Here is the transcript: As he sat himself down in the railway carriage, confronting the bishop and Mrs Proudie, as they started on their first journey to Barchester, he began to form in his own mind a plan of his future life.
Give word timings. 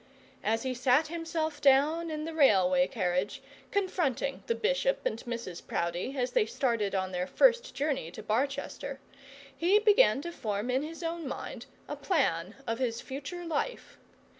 As 0.43 0.63
he 0.63 0.73
sat 0.73 1.09
himself 1.09 1.61
down 1.61 2.09
in 2.09 2.25
the 2.25 2.33
railway 2.33 2.87
carriage, 2.87 3.39
confronting 3.69 4.41
the 4.47 4.55
bishop 4.55 5.05
and 5.05 5.19
Mrs 5.25 5.61
Proudie, 5.67 6.17
as 6.17 6.31
they 6.31 6.47
started 6.47 6.95
on 6.95 7.11
their 7.11 7.27
first 7.27 7.75
journey 7.75 8.09
to 8.09 8.23
Barchester, 8.23 8.99
he 9.55 9.77
began 9.77 10.19
to 10.23 10.31
form 10.31 10.71
in 10.71 10.81
his 10.81 11.03
own 11.03 11.27
mind 11.27 11.67
a 11.87 11.95
plan 11.95 12.55
of 12.65 12.79
his 12.79 12.99
future 12.99 13.45
life. 13.45 13.99